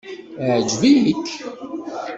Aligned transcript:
Iɛǧeb-ik? 0.47 1.27